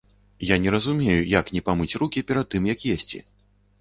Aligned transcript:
Я 0.53 0.57
не 0.63 0.71
разумею, 0.75 1.19
як 1.33 1.51
не 1.57 1.61
памыць 1.67 1.97
рукі 2.05 2.27
перад 2.31 2.47
тым 2.55 2.63
як 2.75 2.79
есці. 2.97 3.25